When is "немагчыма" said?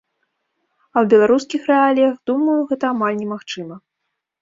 3.25-3.83